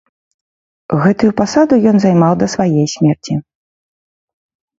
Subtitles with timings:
[1.03, 3.33] Гэтую пасаду ен займаў да сваей смерці.